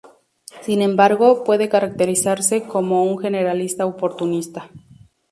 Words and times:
Sin 0.61 0.81
embargo, 0.81 1.43
puede 1.43 1.69
caracterizarse 1.69 2.63
como 2.63 3.03
un 3.03 3.19
generalista 3.19 3.85
oportunista. 3.85 4.71